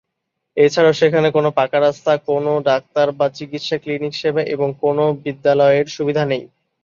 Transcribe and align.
এছাড়াও 0.57 0.93
সেখানে 0.93 1.27
কোনও 1.31 1.49
পাকা 1.57 1.77
রাস্তা, 1.79 2.11
কোনও 2.27 2.53
ডাক্তার 2.69 3.07
বা 3.19 3.27
চিকিৎসা 3.37 3.77
ক্লিনিক 3.83 4.13
সেবা 4.15 4.41
এবং 4.55 4.67
কোনও 4.83 5.05
বিদ্যালয়ের 5.23 5.87
সুবিধা 5.95 6.23
নেই। 6.31 6.43